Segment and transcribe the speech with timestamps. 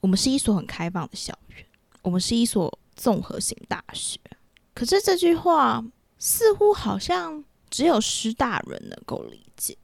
[0.00, 1.64] 我们是一所很开放的校园，
[2.02, 4.18] 我们是一所综合性大学。
[4.74, 5.84] 可是这句话
[6.18, 9.76] 似乎好像只有师大人能够理解。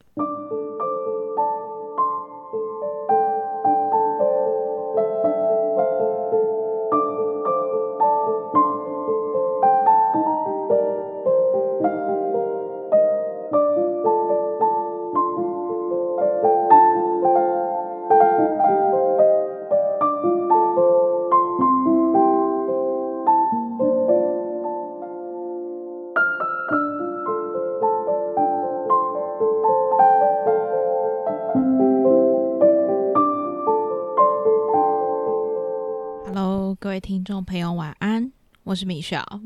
[37.04, 38.32] 听众朋友，晚安，
[38.62, 39.42] 我是米少，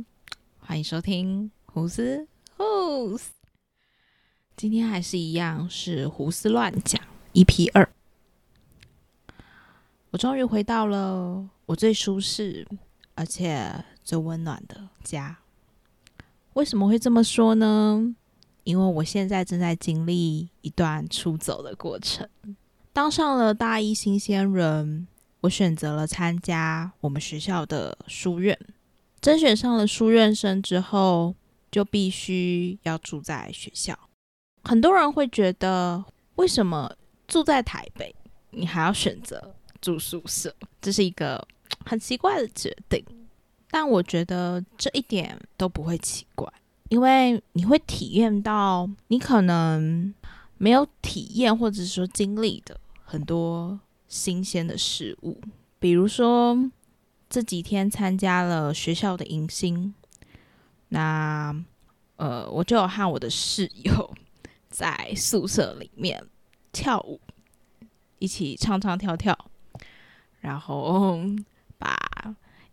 [0.61, 3.33] 欢迎收听胡思胡思。
[4.57, 7.03] 今天还是一样是胡思乱讲
[7.33, 7.91] EP 二。
[10.11, 12.65] 我终于回到了我最舒适
[13.17, 15.37] 而且最温暖的家。
[16.53, 18.15] 为什么会这么说呢？
[18.63, 22.29] 因为我现在正在经历一段出走的过程。
[22.93, 25.09] 当上了大一新鲜人。
[25.41, 28.59] 我选择了参加我们学校的书院，
[29.21, 31.35] 甄选上了书院生之后，
[31.71, 33.97] 就必须要住在学校。
[34.65, 36.93] 很多人会觉得，为什么
[37.29, 38.15] 住在台北，
[38.51, 40.55] 你还要选择住宿舍？
[40.81, 41.47] 这是一个
[41.85, 43.05] 很奇怪的决定。
[43.71, 46.51] 但我觉得这一点都不会奇怪，
[46.89, 50.13] 因为你会体验到你可能
[50.57, 53.79] 没有体验或者说经历的很多。
[54.09, 55.39] 新鲜的事物，
[55.79, 56.71] 比如说
[57.29, 59.95] 这几天参加了学校的迎新，
[60.89, 61.55] 那
[62.17, 64.15] 呃，我就有和我的室友
[64.71, 66.27] 在宿舍里面
[66.73, 67.21] 跳舞，
[68.19, 69.39] 一起唱唱跳跳，
[70.41, 71.21] 然后
[71.77, 71.95] 把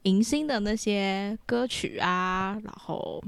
[0.03, 3.21] 迎新的那些歌曲啊，然后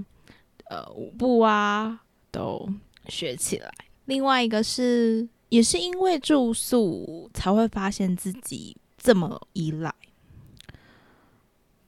[0.70, 2.68] 呃舞步啊都
[3.10, 3.70] 学起来。
[4.06, 5.28] 另外一个是。
[5.50, 9.94] 也是因为住宿，才会发现自己这么依赖，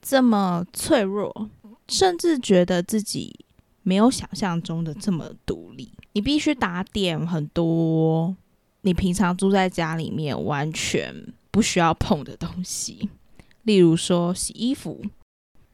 [0.01, 1.49] 这么脆弱，
[1.89, 3.45] 甚至觉得自己
[3.83, 5.91] 没有想象中的这么独立。
[6.13, 8.35] 你必须打点很多
[8.81, 11.13] 你平常住在家里面完全
[11.51, 13.09] 不需要碰的东西，
[13.63, 15.03] 例如说洗衣服，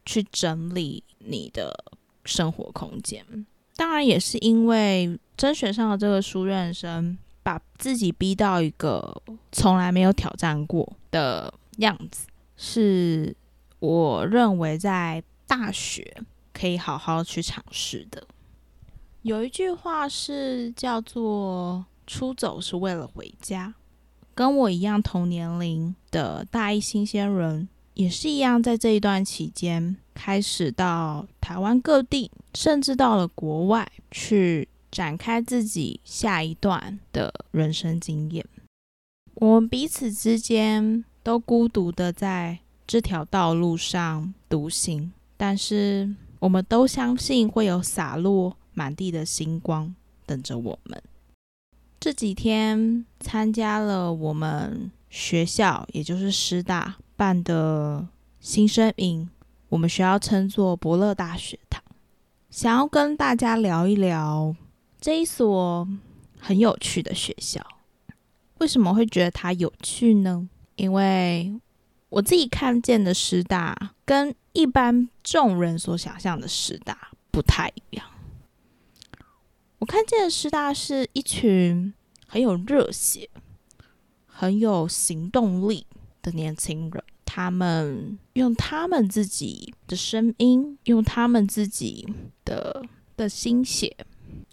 [0.06, 1.85] 去整理你的
[2.23, 3.46] 生活空间。
[3.75, 7.16] 当然，也是因为甄选上的这个书院生。
[7.45, 12.25] 把自己逼到一个从来没有挑战过的样子，
[12.57, 13.35] 是
[13.78, 18.25] 我认为在大学可以好好去尝试的。
[19.22, 23.75] 有一句话是叫做“出走是为了回家”，
[24.34, 34.67] 跟我一样同年龄的大一新鲜人也是一样，在这一段期间开始到台湾各地，甚至到了国外去。
[34.95, 38.45] 展开自己下一段的人生经验，
[39.33, 49.94] 我们彼此之间都孤独的在这条道路上独行，但是我们都相信会有洒落满地的星光
[50.25, 51.03] 等着我们。
[52.00, 58.07] 这几天参加了我们学校，也就是师大办的
[58.39, 59.29] 新生营，
[59.67, 61.84] 我们学校称作伯乐大学堂，
[62.50, 64.55] 想要跟大家聊一聊。
[65.05, 65.88] 这一所
[66.39, 67.63] 很有趣的学校，
[68.57, 70.49] 为什么会觉得它有趣呢？
[70.77, 71.61] 因为
[72.09, 78.07] 我自己看见的师大跟一般众人所想象的师大不太一样。
[79.77, 81.93] 我看见的师大是一群
[82.25, 83.29] 很有热血、
[84.25, 85.85] 很有行动力
[86.23, 92.11] 的年轻人，他们用他们自己的声音，用他们自己
[92.43, 92.83] 的
[93.16, 93.95] 的心血。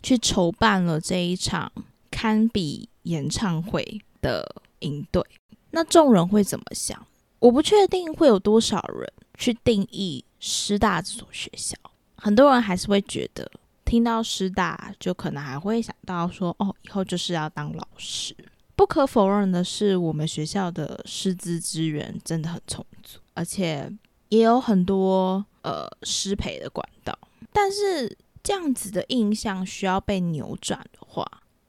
[0.02, 1.70] 去筹办了这一场
[2.10, 5.24] 堪比演唱会的营队，
[5.70, 7.06] 那众人会怎么想？
[7.38, 11.76] 我不确定会有多少人去定义师大这所学校。
[12.16, 13.50] 很多人还是会觉得，
[13.84, 18.36] 听到师大就可能还会想到说，哦，以后就是要当老师。
[18.76, 23.90] 不可否认的是，我们学校的师资资源真的很充足，而且
[24.28, 27.18] 也有很多呃师培的管道，
[27.52, 28.16] 但是。
[28.42, 31.24] 这样子的印象需要被扭转的话，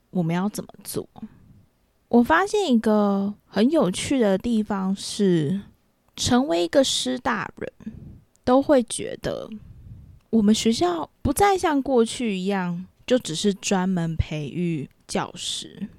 [0.10, 1.08] 我们要怎么做？
[2.10, 5.62] 我发现一个很有趣的地方是，
[6.16, 7.72] 成为一个师大人
[8.44, 9.50] 都会觉得，
[10.30, 15.90] 我们学校不再像过去一样，就只是专门培育教师。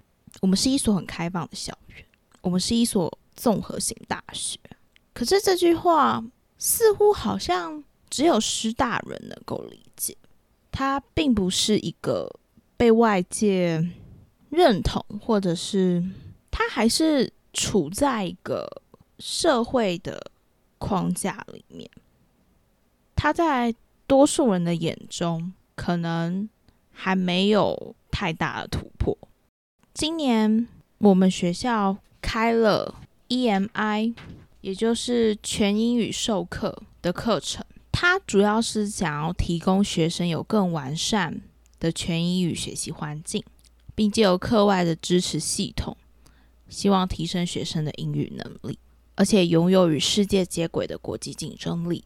[0.41, 2.05] 我们是一所很开放的校园，
[2.41, 4.59] 我们是一所综合性大学。
[5.12, 6.25] 可是这句话
[6.59, 10.17] 似乎好像只有师大人能够理解，
[10.76, 12.29] 它并不是一个
[12.76, 13.88] 被外界
[14.50, 16.03] 认同，或者是
[16.50, 18.82] 它还是处在一个
[19.21, 20.32] 社会的
[20.79, 21.88] 框架里面。
[23.15, 23.73] 它在
[24.09, 26.49] 多数人的眼中，可能
[26.91, 29.17] 还没有太大的突破。
[29.93, 30.67] 今年
[30.99, 32.93] 我们学校开了
[33.29, 34.12] EMI，
[34.61, 37.65] 也就是全英语授课的课程。
[37.96, 41.43] 它主要是想要提供学生有更完善
[41.79, 43.44] 的全英语学习环境，
[43.94, 45.96] 并借由课外的支持系统，
[46.69, 48.76] 希望提升学生的英语能力，
[49.14, 52.02] 而且拥有与世界接轨的国际竞争力。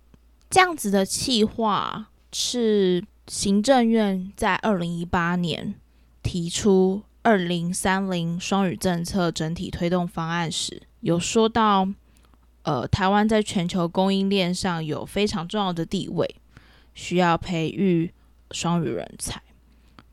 [0.51, 5.75] 这样子的计划是行政院在二零一八年
[6.23, 11.89] 提出二零三零双语政策整体推动方案时，有说到，
[12.69, 16.37] 呃，台湾在全球供应链上有非常重要的地位，
[16.93, 18.13] 需要培育
[18.51, 19.41] 双语人才，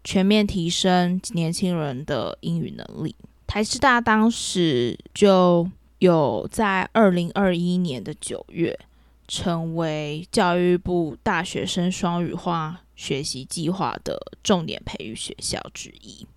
[0.06, 3.14] 全面提升年轻人的英语能力。
[3.46, 5.70] 台师大当时就
[6.00, 8.80] 有在二零二一年的九月。
[9.28, 16.28] 成为教育部大学生双语化学习计划的重点培育学校之一，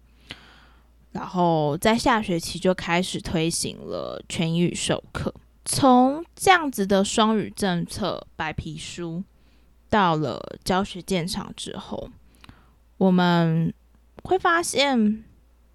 [1.12, 5.34] 然后在下学期就开始推行了全英语授课。
[5.70, 9.22] 从这样子的双语政策白皮书
[9.90, 12.08] 到了教学建场之后，
[12.96, 13.72] 我们
[14.24, 15.22] 会发现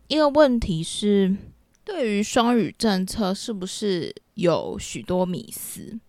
[0.08, 1.38] 一个问题是，
[1.86, 6.00] 对于双语政策是不是有许多迷思？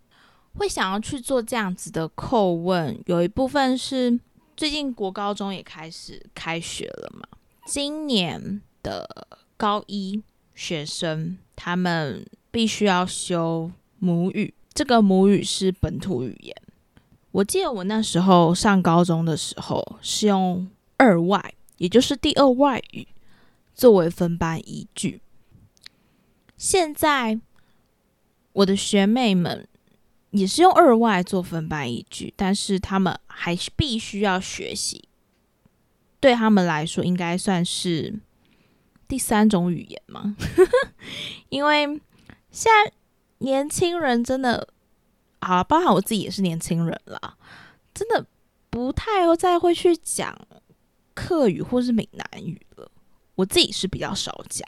[0.54, 4.18] 会想要去做这样子的叩问，有一部分是
[4.56, 7.28] 最近国高中也开始开学了嘛。
[7.66, 9.28] 今年的
[9.58, 10.22] 高一
[10.54, 13.68] 学生，他们必须要修
[13.98, 16.54] 母语，这个母语是本土语言。
[17.32, 23.08] 我记得我那时候上高中的时候是用二外，也就是第二外语
[23.74, 25.20] 作为分班依据。
[26.56, 27.40] 现在
[28.52, 29.66] 我的学妹们。
[30.30, 35.08] 也是用二外做分班依据，但是他们还是必须要学习。
[36.18, 38.18] 对他们来说，应该算是
[39.06, 40.34] 第三种语言吗？
[41.50, 42.00] 因为
[42.54, 42.92] 现在
[43.38, 44.68] 年轻人真的
[45.40, 47.34] 啊，包含我自己也是年轻人啦，
[47.92, 48.24] 真的
[48.70, 50.38] 不太会再会去讲
[51.14, 52.88] 客语或是闽南语了。
[53.34, 54.66] 我自己是比较少讲，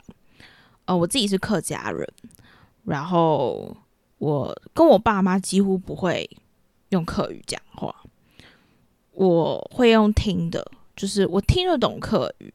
[0.83, 2.07] 呃，我自己是客家人，
[2.83, 3.75] 然后。
[4.19, 6.27] 我跟我爸妈几乎不会
[6.89, 7.95] 用客语讲话，
[9.11, 12.51] 我会用听的，就是我听得懂客语，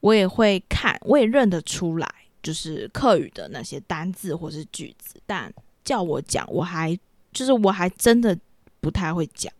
[0.00, 2.12] 我也会看，我也认得出来，
[2.42, 5.52] 就是客语的那些单字或是句子，但
[5.84, 6.98] 叫我讲，我还
[7.32, 8.38] 就是我还真的
[8.80, 9.52] 不太会讲。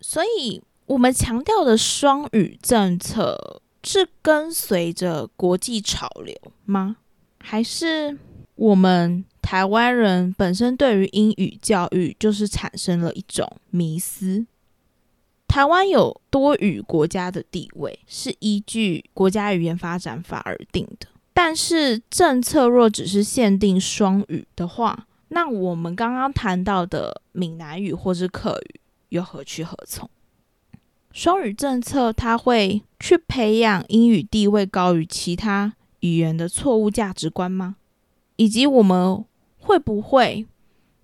[0.00, 6.34] 所以，我们强调的双语政策是跟随着国际潮流
[6.64, 6.96] 吗？
[7.40, 8.18] 还是
[8.54, 9.24] 我们？
[9.40, 14.46] 台湾人本身对于英语教育就是产生了一种迷思。
[15.46, 21.08] 台湾有多语国家的地位是依据国家语言发展法而定的，
[21.40, 28.80] 但是政策若只是限定双语的话，那我们刚刚谈到的闽南语或是客语
[29.10, 30.10] 又何去何从？
[31.12, 37.76] 双语政策它会去培养英语地位高于其他语言的错误价值观吗？
[38.34, 39.24] 以及我们？
[39.60, 40.44] 会不会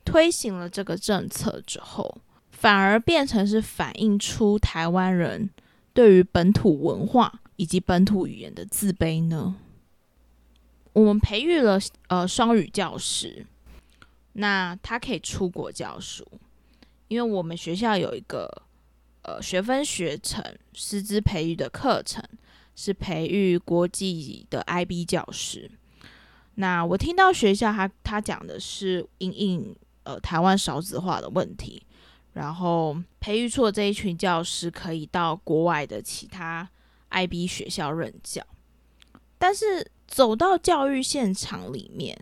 [0.05, 2.19] 推行了这个政策之后，
[2.51, 5.49] 反而变成是反映出台湾人
[5.93, 9.55] 对于本土文化以及本土语言的自卑呢？
[10.95, 13.45] 我们培育了呃双语教师，
[14.35, 16.25] 那他可以出国教书，
[17.09, 18.49] 因为我们学校有一个
[19.23, 22.23] 呃学分学程师资培育的课程，
[22.77, 25.71] 是培育国际的 IB 教师。
[26.55, 31.85] 那我听到学校他他讲的是因应呃台湾少子化的问题，
[32.35, 36.71] 然后培育出的这一群教师可以到国外的其他
[37.11, 38.47] IB 学校任教，
[39.37, 42.17] 但是走到教育现场里面，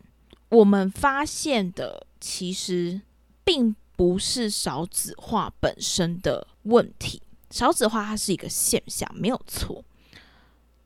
[0.49, 3.03] 我们发现的其实
[3.45, 7.21] 并不是少子化本身的问题，
[7.51, 9.85] 少子化它是一个现象没有错，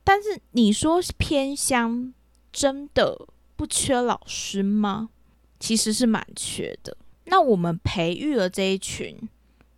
[0.03, 2.13] 但是你说偏乡
[2.53, 3.29] 真的？
[3.55, 5.11] 不缺老师吗？
[5.61, 6.97] 其实是蛮缺的。
[7.27, 9.17] 那我们培育了这一群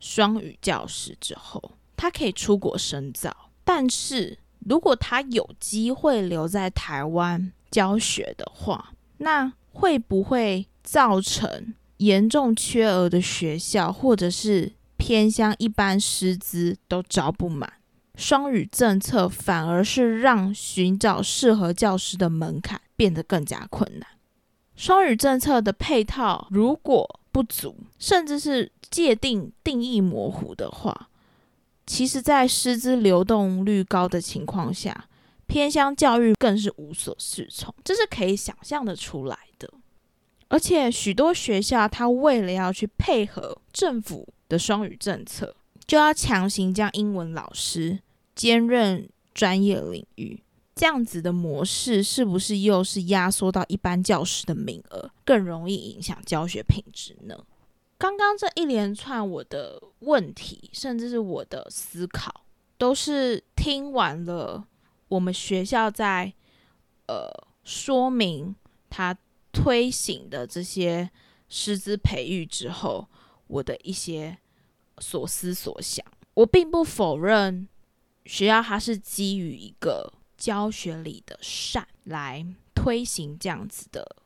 [0.00, 3.50] 双语教师之后，他可以出国深造。
[3.64, 17.72] 但是如果他有机会留在台湾教学的话，那会不会造成严重缺额的学校，或者是偏向一般师资都招不满。
[18.14, 24.08] 双语政策反而是让寻找适合教师的门槛变得更加困难。
[24.75, 31.08] 双语政策的配套如果不足，甚至是界定定义模糊的话，
[31.88, 35.09] 其实，在师资流动率高的情况下，
[35.47, 39.73] 偏乡教育更是无所适从，这是可以想象的出来的。
[40.49, 48.00] 而且，许多学校它为了要去配合政府的双语政策，就要强行将英文老师。
[48.35, 50.40] 兼任专业领域，
[50.76, 57.37] 这样子的模式是不是又是压缩到一般教师的名额，更容易影响教学品质呢？
[57.99, 62.45] 刚刚这一连串我的问题，甚至是我的思考，
[62.76, 64.67] 都是听完了
[65.09, 66.33] 我们学校在
[67.07, 67.28] 呃
[67.64, 68.55] 说明
[68.88, 69.17] 他
[69.52, 71.11] 推行的这些
[71.49, 73.09] 师资培育之后，
[73.49, 74.38] 我的一些
[74.99, 76.05] 所思所想。
[76.35, 77.69] 我并不否认。
[78.25, 84.17] 学校它是基于一个教学里的善来推行这样子的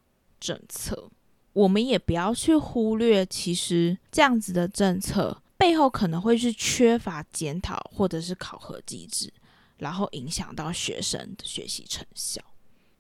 [0.40, 1.08] 政策，
[1.52, 9.32] 我们也不要去忽略，其实这样子的政策背后可能会是缺乏检讨或者是考核机制，
[9.78, 12.42] 然后影响到学生的学习成效。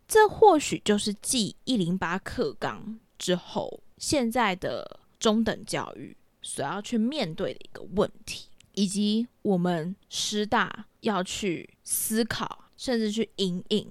[0.06, 8.48] 这或许就是继一零八课纲之后，现在的中等教育所要去面对的一个问题。
[8.74, 13.86] 以及我们师大要去思考，甚至去引领。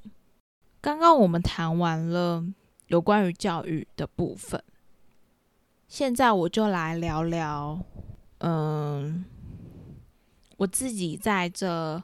[0.82, 2.44] 刚刚我们谈完了
[2.92, 4.62] 有关于教育的部分，
[5.88, 7.80] 现在我就来聊聊，
[8.40, 9.24] 嗯，
[10.58, 12.04] 我自己在这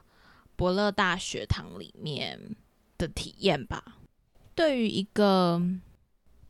[0.56, 2.56] 伯乐大学堂里面
[2.96, 3.98] 的体验吧。
[4.54, 5.60] 对于一个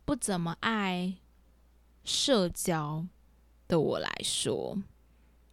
[0.04, 1.14] 不怎么爱
[2.04, 3.04] 社交
[3.66, 4.78] 的我来说，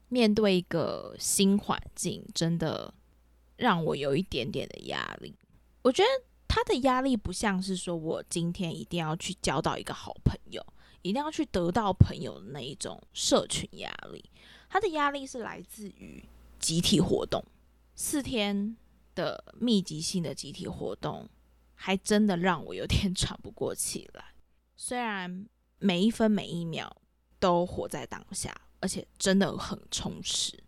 [0.10, 2.94] 面对一个新环境，真的
[3.56, 5.34] 让我有一点点的压力。
[5.82, 6.24] 我觉得
[6.55, 10.65] 他的压力不像是说我今天一定要去交到一个好朋友，
[11.01, 14.24] 一定要去得到朋友的那一种社群压力。
[14.69, 16.24] 他的压力是来自于
[16.57, 17.43] 集体活动，
[17.93, 18.77] 四天
[19.15, 21.27] 的密集性的集体活动，
[21.74, 24.24] 还真的让我有点 喘不过气来。
[24.77, 25.45] 虽然
[25.79, 26.95] 每一分每一秒
[27.38, 28.55] 都活在当下。
[28.81, 30.63] 而且真的很充实，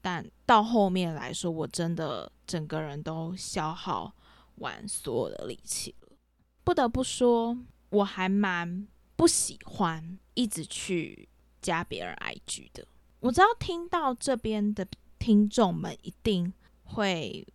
[0.00, 4.12] 但到后面来说，我真的整个人都消耗
[4.62, 6.08] 完所有的力气了。
[6.64, 7.58] 不得不说，
[7.90, 11.28] 我还蛮不喜欢一直去
[11.60, 12.86] 加别人 IG 的。
[13.20, 14.86] 我知道听到这边的
[15.18, 16.50] 听众们一定
[16.84, 17.46] 会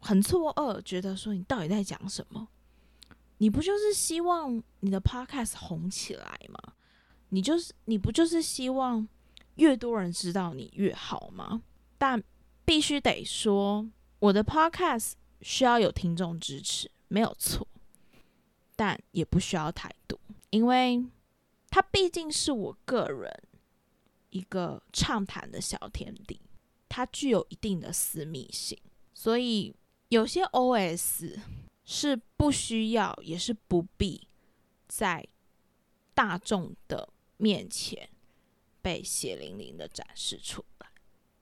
[0.00, 2.48] 很错愕，觉得说你到底在讲什么？
[3.38, 6.74] 你不就是希望你的 Podcast 红起来吗？
[7.30, 9.08] 你就是你不就是希望？
[9.56, 11.62] 越多人知道你越好吗？
[11.96, 12.22] 但
[12.66, 15.12] 必须得说，我的 podcast
[15.46, 17.64] 需要有听众支持，没有错，
[18.74, 20.18] 但也不需要太多，
[20.50, 21.06] 因为
[21.70, 23.32] 它毕竟是我个人
[24.30, 26.40] 一个畅谈的小天地，
[26.88, 28.76] 它具有一定的私密性，
[29.14, 29.72] 所以
[30.08, 31.38] 有些 OS
[31.84, 34.26] 是不需要，也是不必
[34.88, 35.24] 在
[36.12, 38.08] 大众的面前。
[38.82, 40.86] 被血淋淋的展示出来。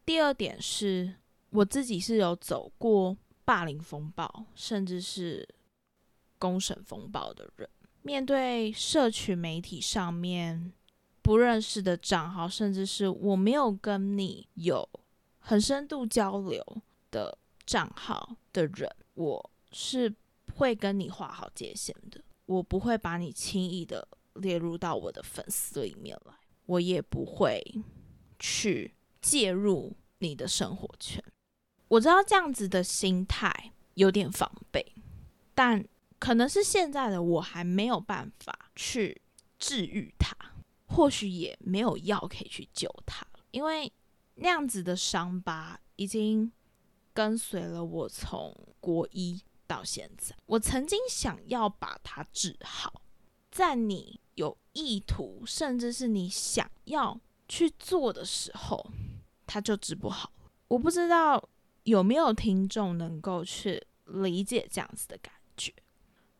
[0.06, 1.16] 第二点是，
[1.50, 5.48] 我自己是有走过霸凌风暴，甚至是
[6.38, 7.68] 公审风暴的人。
[8.02, 10.72] 面对社群媒体上面
[11.22, 14.88] 不认识的账号，甚至是我没有跟你有
[15.38, 16.62] 很深度交流
[17.10, 20.14] 的账号的人，我是
[20.56, 22.20] 会跟你划好界限的。
[22.46, 26.34] 我不会把你轻易的列入到我的粉丝里面来。
[26.66, 27.62] 我也不会
[28.38, 31.22] 去介入你的生活圈。
[31.88, 34.94] 我知道这样子的心态有点防备，
[35.54, 35.84] 但
[36.18, 39.20] 可能是现在的我还没有办法去
[39.58, 40.34] 治愈它，
[40.86, 43.92] 或许也没有药可以去救它，因为
[44.36, 46.50] 那样子的伤疤已经
[47.12, 50.34] 跟随了我从国一到现在。
[50.46, 53.02] 我曾经想要把它治好，
[53.50, 54.20] 在你。
[54.34, 58.84] 有意图，甚至是你想要去做的时候，
[59.46, 60.32] 它就治不好。
[60.66, 61.40] 我不知道
[61.84, 65.72] 有没有听众能够去理解这样子的感觉，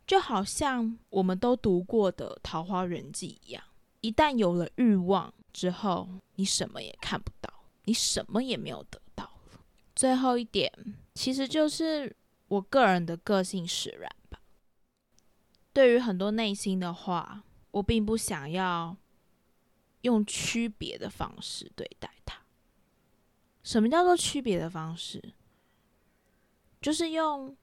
[0.07, 3.63] 就好像我们都读过的《桃花源记》一样，
[4.03, 7.51] 一旦有了欲望之后，你什么也看不到，
[7.85, 9.31] 你什么也没有得到
[9.95, 10.71] 最后一点，
[11.15, 12.15] 其实就是
[12.49, 14.41] 我个人的个性使然吧。
[15.73, 17.45] 对于很多内心的话。
[17.75, 18.97] 我并不想要
[20.03, 22.41] 用区别的方式对待他。
[23.75, 25.21] 什么叫做区别的方式？
[26.81, 27.57] 就是用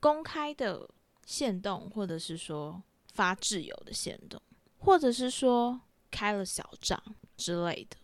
[0.00, 0.90] 公开的
[1.26, 4.42] 限动，或者是说发自由的限动，
[4.78, 5.80] 或者是说
[6.10, 7.00] 开了小账
[7.36, 7.96] 之类的。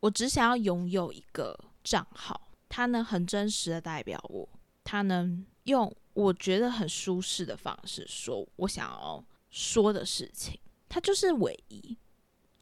[0.00, 4.48] 我只想要拥有一个账号，它能很真实的代表我，
[4.82, 10.58] 它能用我觉得很舒适的方式说我想要说的事情。
[10.88, 11.96] 它就是唯一，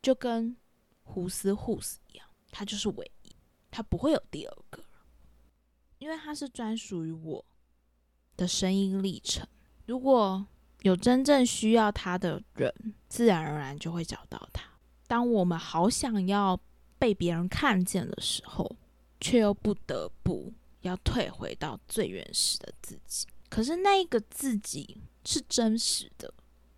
[0.02, 0.54] 就跟
[1.04, 3.19] 胡思胡思一样，它就是唯一，
[3.70, 4.82] 它不会有第二个。
[5.98, 7.44] 因为它是专属于我
[8.36, 9.46] 的声音历程。
[9.86, 10.46] 如果
[10.82, 12.72] 有真正需要它的人，
[13.08, 14.64] 自然而然就会找到它。
[15.06, 16.58] 当我们好想要
[16.98, 18.76] 被别人看见的时候，
[19.20, 23.26] 却又不得不要退回到最原始的自己。
[23.48, 26.32] 可是那一个自己是真实的，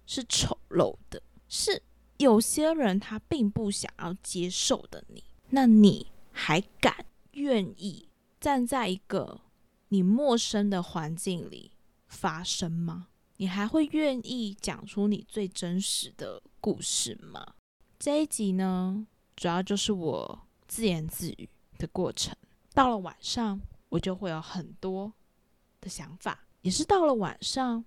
[0.06, 1.80] 是丑陋的，是
[2.16, 5.22] 有些人他并不想要接受的你。
[5.50, 8.08] 那你还敢愿意？
[8.40, 9.40] 站在一个
[9.88, 11.72] 你陌生的环境里
[12.08, 13.08] 发生吗？
[13.36, 17.54] 你还会愿意讲出你最真实的故事吗？
[17.98, 21.48] 这一集呢，主要就是我自言自语
[21.78, 22.36] 的过程。
[22.74, 23.60] 到了晚上，
[23.90, 25.12] 我就会有很多
[25.80, 27.84] 的想法，也是到了晚上，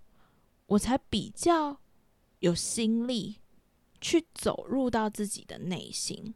[0.67, 1.79] 我才比较
[2.39, 3.41] 有心力
[3.99, 6.33] 去走入到自己的内心，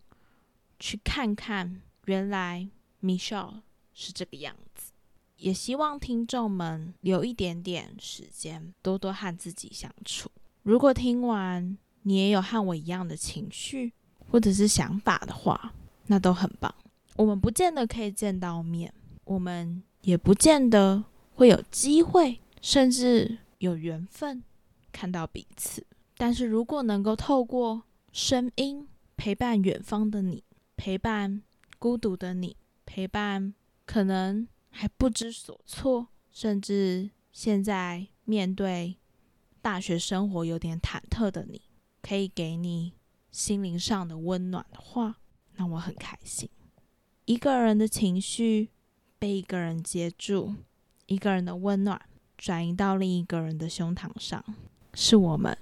[0.80, 2.68] 去看看原来
[3.04, 3.62] Michelle。
[3.92, 4.94] 是这个样子，
[5.36, 10.32] 也希望听众们留一点点时间，多多和自己相处。
[10.64, 13.92] 如果听完你也有和我一样的情绪
[14.32, 15.74] 或者是想法的话，
[16.08, 16.74] 那都很棒。
[17.18, 18.94] 我们不见得可以见到面，
[19.26, 24.42] 我们也不见得会有机会，甚至有缘分
[24.94, 25.86] 看到彼此。
[26.16, 28.88] 但是如果能够透过声音
[29.18, 30.42] 陪伴远方的你，
[30.78, 31.42] 陪伴
[31.80, 32.56] 孤独的你，
[32.86, 33.56] 陪伴。
[33.86, 38.98] 可能还不知所措，甚至现在面对
[39.64, 41.64] 大学生活有点忐忑的你，
[42.04, 42.94] 可以给你
[43.32, 45.18] 心灵上的温暖的话，
[45.56, 46.48] 那我很开心。
[47.26, 48.70] 一个人的情绪
[49.18, 50.54] 被一个人接住，
[51.08, 52.00] 一个人的温暖
[52.38, 54.46] 转移到另一个人的胸膛上，
[54.94, 55.58] 是我们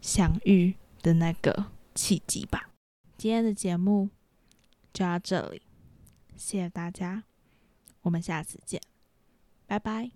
[0.00, 2.70] 相遇的那个契机吧。
[3.16, 4.10] 今天的节目
[4.92, 5.62] 就到这里，
[6.36, 7.24] 谢谢大家。
[8.02, 8.80] 我们下次见，
[9.66, 10.10] 拜拜。